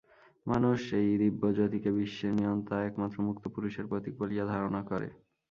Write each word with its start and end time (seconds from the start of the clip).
মানুষ 0.45 0.79
এই 0.99 1.09
দিব্যজ্যোতিকে 1.21 1.89
বিশ্বের 1.97 2.33
নিয়ন্তা, 2.39 2.75
একমাত্র 2.83 3.17
মুক্ত 3.27 3.43
পুরুষের 3.55 3.85
প্রতীক 3.87 4.13
বলিয়া 4.19 4.45
ধারণা 4.53 4.81
করে। 4.89 5.07